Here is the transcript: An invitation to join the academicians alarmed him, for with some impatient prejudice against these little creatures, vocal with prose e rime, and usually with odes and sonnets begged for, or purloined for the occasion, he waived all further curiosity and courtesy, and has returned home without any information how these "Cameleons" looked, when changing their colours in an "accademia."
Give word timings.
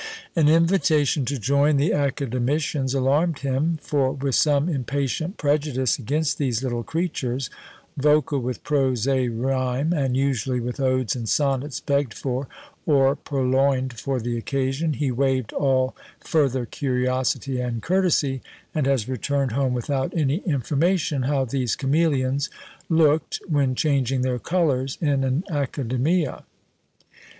An 0.35 0.49
invitation 0.49 1.25
to 1.25 1.37
join 1.37 1.77
the 1.77 1.93
academicians 1.93 2.95
alarmed 2.95 3.37
him, 3.41 3.77
for 3.83 4.11
with 4.13 4.33
some 4.33 4.67
impatient 4.67 5.37
prejudice 5.37 5.99
against 5.99 6.39
these 6.39 6.63
little 6.63 6.81
creatures, 6.81 7.51
vocal 7.95 8.39
with 8.39 8.63
prose 8.63 9.05
e 9.07 9.29
rime, 9.29 9.93
and 9.93 10.17
usually 10.17 10.59
with 10.59 10.79
odes 10.79 11.15
and 11.15 11.29
sonnets 11.29 11.79
begged 11.79 12.15
for, 12.15 12.47
or 12.87 13.15
purloined 13.15 13.93
for 13.93 14.19
the 14.19 14.35
occasion, 14.39 14.93
he 14.93 15.11
waived 15.11 15.53
all 15.53 15.95
further 16.19 16.65
curiosity 16.65 17.59
and 17.61 17.83
courtesy, 17.83 18.41
and 18.73 18.87
has 18.87 19.07
returned 19.07 19.51
home 19.51 19.75
without 19.75 20.11
any 20.17 20.37
information 20.47 21.21
how 21.21 21.45
these 21.45 21.75
"Cameleons" 21.75 22.49
looked, 22.89 23.39
when 23.47 23.75
changing 23.75 24.21
their 24.21 24.39
colours 24.39 24.97
in 24.99 25.23
an 25.23 25.43
"accademia." 25.51 26.43